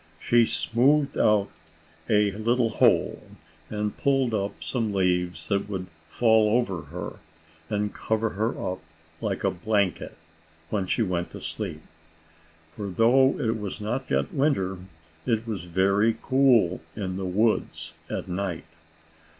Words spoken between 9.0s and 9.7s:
like a